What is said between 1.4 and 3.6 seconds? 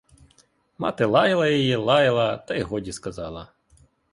її, лаяла, та й годі сказала.